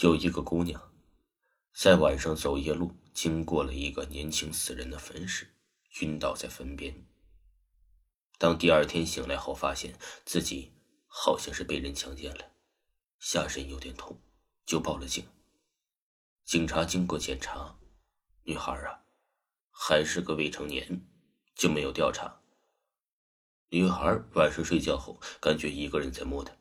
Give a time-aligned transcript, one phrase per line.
[0.00, 0.80] 有一个姑娘，
[1.74, 5.52] 在晚上走夜路，经过了一个年轻死人的坟时，
[6.00, 7.04] 晕倒在坟边。
[8.38, 10.70] 当第二天醒来后，发现自己
[11.08, 12.52] 好像是被人强奸了，
[13.18, 14.16] 下身有点痛，
[14.64, 15.26] 就报了警。
[16.44, 17.76] 警察经过检查，
[18.44, 19.02] 女孩啊，
[19.72, 21.04] 还是个未成年，
[21.56, 22.40] 就没有调查。
[23.70, 26.56] 女孩晚上睡觉后，感觉一个人在摸她。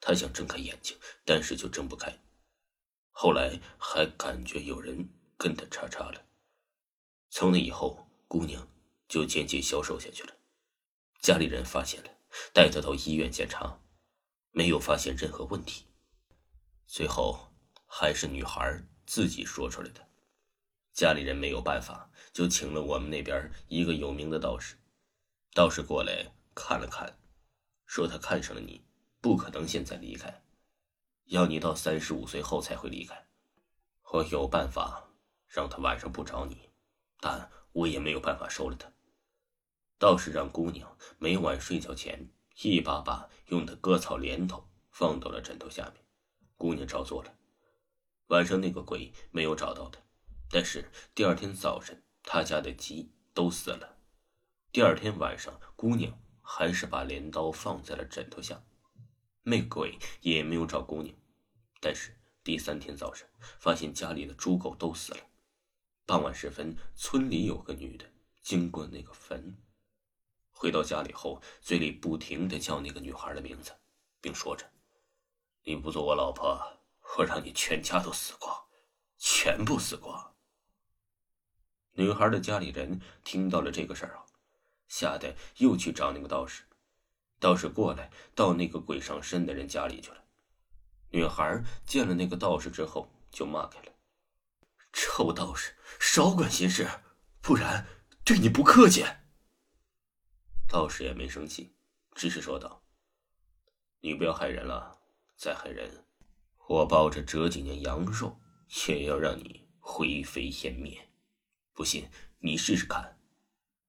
[0.00, 2.18] 她想睁开眼睛，但是就睁不开。
[3.12, 5.08] 后来还感觉有人
[5.38, 6.24] 跟他叉叉了。
[7.30, 8.66] 从那以后，姑娘
[9.06, 10.34] 就渐渐消瘦下去了。
[11.20, 12.10] 家里人发现了，
[12.52, 13.78] 带她到医院检查，
[14.50, 15.86] 没有发现任何问题。
[16.86, 17.52] 最后
[17.86, 20.08] 还是女孩自己说出来的。
[20.92, 24.76] 家里人没有办法，就请了我们那边一个有名的道士。
[25.54, 27.18] 道士过来看了看，
[27.86, 28.84] 说他看上了你。
[29.20, 30.41] 不可能现在离开，
[31.26, 33.26] 要你到三十五岁后才会离开。
[34.12, 35.08] 我有办法
[35.46, 36.70] 让他晚上不找你，
[37.20, 38.92] 但我也没有办法收了他。
[39.98, 42.28] 倒是让姑娘每晚睡觉前
[42.62, 46.04] 一把把用的割草镰头放到了枕头下面，
[46.56, 47.34] 姑娘照做了。
[48.26, 50.00] 晚上那个鬼没有找到他，
[50.50, 53.96] 但是第二天早晨他家的鸡都死了。
[54.72, 58.62] 第二天晚上，姑娘还是把镰刀放在了枕头下。
[59.44, 61.14] 那鬼也没有找姑娘，
[61.80, 65.20] 但是第三天早上发现家里的猪狗都死了。
[66.06, 68.04] 傍晚时分，村里有个女的
[68.40, 69.56] 经过那个坟，
[70.50, 73.72] 回到家里后，嘴里不停的叫那个女孩的名字，
[74.20, 74.70] 并说着
[75.64, 76.78] ：“你不做我老婆，
[77.18, 78.64] 我让你全家都死光，
[79.16, 80.34] 全部死光。”
[81.94, 84.24] 女孩的家里人听到了这个事儿啊，
[84.88, 86.64] 吓得又去找那个道士。
[87.42, 90.24] 道士过来，到那个鬼上身的人家里去了。
[91.10, 93.92] 女孩见了那个道士之后，就骂开了
[94.94, 96.88] ：“臭道士，少管闲事，
[97.40, 97.84] 不然
[98.24, 99.04] 对你不客气。”
[100.70, 101.74] 道士也没生气，
[102.14, 102.84] 只是说道
[103.98, 105.00] ：“你不要害人了，
[105.36, 106.06] 再害人，
[106.68, 108.40] 我抱着这几年阳寿，
[108.86, 111.10] 也要让你灰飞烟灭。
[111.72, 113.18] 不信你试试看。”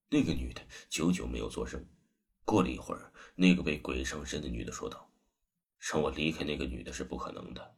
[0.09, 1.88] 那个女的久久没有作声。
[2.46, 5.09] 过了一会儿，那个被鬼上身的女的说道
[5.80, 7.76] ：“让我离开那个女的是不可能的。”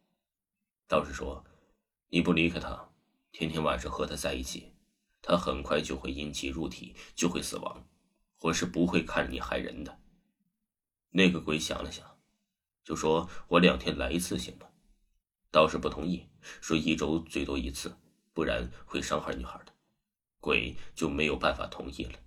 [0.87, 1.45] 道士说
[2.09, 2.89] ：“你不离开她，
[3.31, 4.73] 天天晚上和她在一起，
[5.21, 7.87] 她很快就会阴气入体，就会死亡。
[8.41, 9.99] 我是不会看你害人的。”
[11.11, 12.19] 那个鬼想了想，
[12.83, 14.67] 就说：“我两天来一次行吗？”
[15.51, 16.27] 道士不同意，
[16.59, 17.95] 说：“一周最多一次，
[18.33, 19.73] 不然会伤害女孩的。”
[20.41, 22.19] 鬼就没有办法同意了。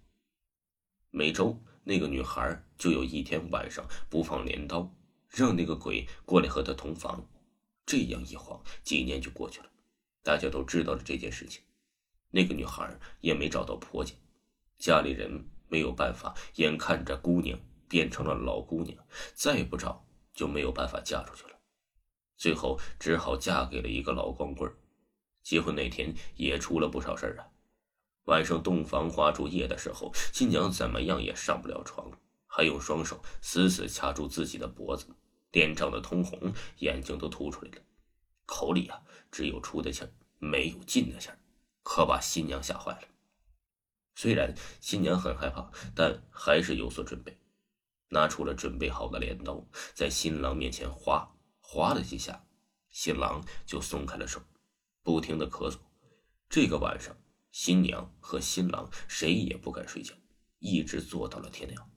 [1.11, 1.61] 每周。
[1.89, 4.95] 那个女孩就有一天晚上不放镰刀，
[5.31, 7.27] 让那个鬼过来和她同房。
[7.87, 9.71] 这样一晃，几年就过去了，
[10.23, 11.63] 大家都知道了这件事情。
[12.31, 14.13] 那个女孩也没找到婆家，
[14.77, 18.95] 家里人没有办法，眼看着姑娘变成了老姑娘，
[19.33, 20.05] 再不找
[20.35, 21.59] 就没有办法嫁出去了。
[22.37, 24.71] 最后只好嫁给了一个老光棍。
[25.43, 27.49] 结婚那天也出了不少事儿啊。
[28.29, 32.11] 晚上洞房花烛夜的时候，新娘怎么样也上不了床，
[32.47, 35.07] 还用双手死死掐住自己的脖子，
[35.53, 37.79] 脸涨得通红，眼睛都凸出来了，
[38.45, 39.01] 口里啊
[39.31, 40.05] 只有出的气，
[40.39, 41.31] 没有进的气，
[41.83, 43.09] 可把新娘吓坏了。
[44.15, 47.35] 虽然新娘很害怕，但还是有所准备，
[48.11, 49.65] 拿出了准备好的镰刀，
[49.95, 52.45] 在新郎面前划划了几下，
[52.91, 54.39] 新郎就松开了手，
[55.03, 55.79] 不停的咳嗽。
[56.51, 57.17] 这个晚上。
[57.61, 60.15] 新娘和新郎谁也不敢睡觉，
[60.61, 61.91] 一直坐到了天亮。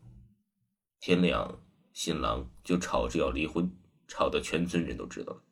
[1.00, 1.64] 天亮，
[1.94, 3.72] 新郎就吵着要离婚，
[4.08, 5.44] 吵得全村人都知道了。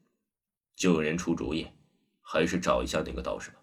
[0.76, 1.68] 就有人出主意，
[2.22, 3.58] 还是找一下那个道士吧。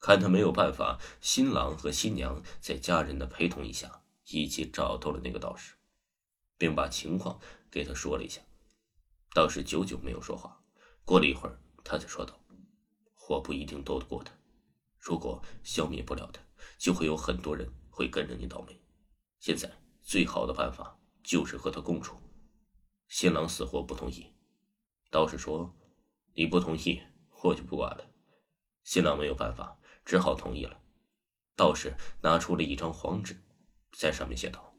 [0.00, 5.76] 看他没有办法，新郎和新娘在家人的陪同一下，一起找到了那个道士，
[6.58, 7.38] 并把情况
[7.70, 8.40] 给他说了一下。
[9.32, 10.64] 道士久久没有说话，
[11.04, 12.44] 过了一会儿，他才说道
[13.30, 14.32] ：“我不一定斗得过他。”
[15.00, 16.40] 如果消灭不了他，
[16.78, 18.78] 就会有很多人会跟着你倒霉。
[19.38, 19.70] 现在
[20.02, 22.16] 最好的办法就是和他共处。
[23.08, 24.26] 新郎死活不同意，
[25.10, 25.74] 道士说
[26.34, 27.00] ：“你不同意，
[27.42, 28.10] 我就不管了。
[28.84, 30.80] 新郎没有办法，只好同意了。
[31.56, 33.42] 道士拿出了一张黄纸，
[33.92, 34.74] 在上面写道：“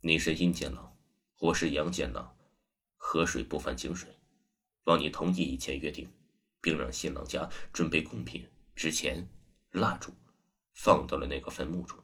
[0.00, 0.96] 你是阴间郎，
[1.38, 2.36] 我是阳间郎，
[2.96, 4.18] 河水不犯井水。
[4.84, 6.10] 望你同意以前约定，
[6.60, 9.28] 并让新郎家准备贡品、纸钱、
[9.72, 10.12] 蜡烛，
[10.74, 11.96] 放到了那个坟墓中。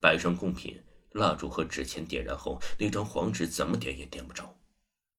[0.00, 4.58] 摆上贡品、蜡烛和纸钱，点燃后，那张黄纸怎么点也点不着。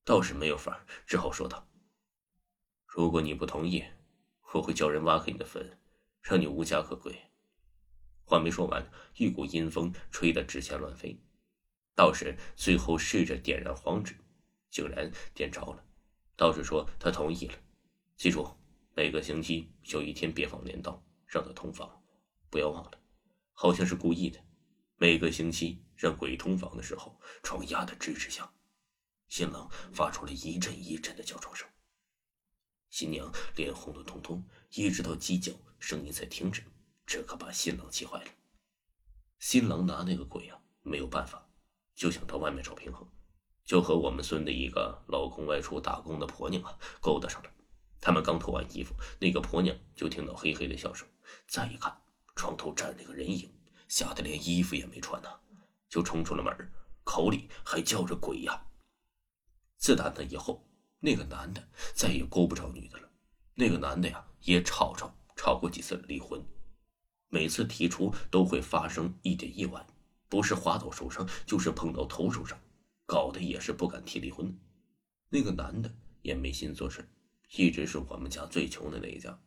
[0.04, 1.68] 道士没有法，只好说道
[2.86, 3.84] ：‘如果你不同意，
[4.54, 5.80] 我会叫人挖开你的坟，
[6.22, 7.20] 让你无家可归。’”
[8.24, 11.20] 话没说完，一股阴风吹得纸钱乱飞。
[11.96, 14.16] 道士最后试着点燃黄纸，
[14.70, 15.84] 竟然点着了。
[16.36, 17.54] 道士说：“他同意了，
[18.18, 18.48] 记住，
[18.96, 22.04] 每个星期有一天别放镰刀，让他通房。
[22.50, 22.92] 不要忘了，
[23.54, 24.40] 好像是故意的。
[24.98, 28.54] 每个星期让鬼通房的时候，床压得吱吱响，
[29.28, 31.68] 新郎发出了一阵一阵的叫床声。
[32.90, 36.64] 新娘脸红的通通，一直到鸡叫声音才停止。”
[37.06, 38.32] 这可把新郎气坏了。
[39.38, 41.48] 新郎拿那个鬼啊没有办法，
[41.94, 43.08] 就想到外面找平衡，
[43.64, 47.52] 就和我们村的一个老公外出打工的婆娘啊勾搭上了。
[48.02, 51.08] 他们刚脱完衣服，那个婆娘就听到嘿嘿的笑声，
[51.48, 51.96] 再一看
[52.36, 53.50] 床头站着个人影，
[53.88, 55.30] 吓得连衣服也没穿呢，
[55.88, 56.54] 就冲出了门，
[57.04, 58.66] 口里还叫着鬼呀。
[59.78, 60.68] 自打那以后，
[61.00, 63.10] 那个男的再也勾不着女的了。
[63.54, 66.44] 那个男的呀也吵吵吵过几次离婚。
[67.30, 69.86] 每次提出都会发生一点意外，
[70.30, 72.58] 不是滑倒受伤，就是碰到头受伤，
[73.06, 74.58] 搞得也是不敢提离婚。
[75.30, 77.08] 那个男的也没心做事，
[77.58, 79.38] 一直是我们家最穷的那一家。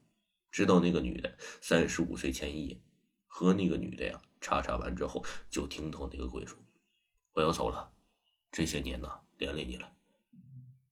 [0.50, 2.80] 直到那个女的三十五岁前一夜，
[3.26, 6.58] 和那个女的呀叉叉完之后，就听到那个鬼说
[7.34, 7.92] ：“我要走了，
[8.50, 9.92] 这些年呢连累你了，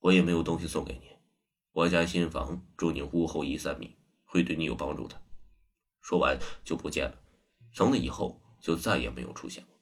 [0.00, 1.17] 我也没有东西送给你。
[1.73, 5.20] 我家新房住你屋后一三米，会对你有帮助的。”
[6.00, 7.19] 说完就不见了，
[7.73, 9.76] 从那以后就再也没有出现过。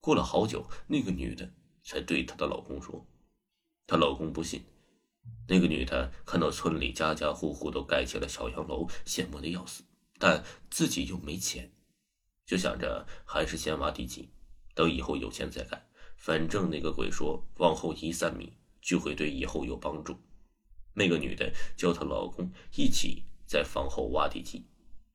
[0.00, 1.52] 过了好久，那个女的
[1.84, 3.06] 才对她的老公说
[3.86, 4.64] ：“她老公不信。”
[5.48, 9.84] 那个女的看到村里家家户户都盖起了小洋楼，羡慕的要死，
[10.18, 11.72] 但自己又没钱，
[12.46, 14.30] 就想着还是先挖地基，
[14.74, 15.88] 等以后有钱再盖。
[16.16, 20.16] 反正那个鬼说往后移三米就会对以后有帮助。
[20.94, 24.66] 那个女的叫她老公一起在房后挖地基。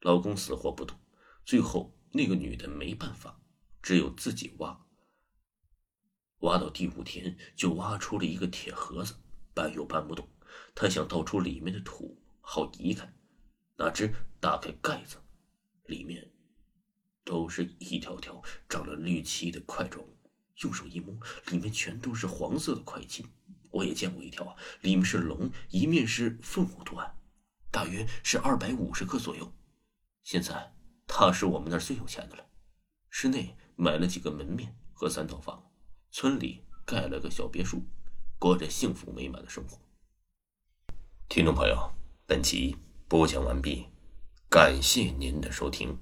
[0.01, 0.99] 老公死活不动，
[1.43, 3.39] 最后那个女的没办法，
[3.81, 4.85] 只有自己挖。
[6.41, 9.15] 挖到第五天，就挖出了一个铁盒子，
[9.57, 10.29] 搬又搬不动。
[10.75, 13.11] 他想倒出里面的土，好移开，
[13.77, 15.17] 哪知打开盖子，
[15.85, 16.31] 里面
[17.23, 18.39] 都是一条条
[18.69, 20.15] 长了绿漆的块状物。
[20.63, 21.17] 用手一摸，
[21.51, 23.25] 里面全都是黄色的块漆。
[23.71, 27.15] 我也见过一条啊，里面是龙，一面是凤凰图案，
[27.71, 29.51] 大约是二百五十克左右。
[30.23, 30.73] 现在
[31.05, 32.45] 他是我们那儿最有钱的了，
[33.09, 35.71] 室内买了几个门面和三套房，
[36.11, 37.83] 村里盖了个小别墅，
[38.39, 39.77] 过着幸福美满的生活。
[41.27, 41.91] 听众朋友，
[42.25, 43.87] 本集播讲完毕，
[44.49, 45.97] 感谢您的收听。